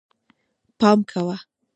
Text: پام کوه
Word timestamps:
پام 0.79 0.99
کوه 1.09 1.37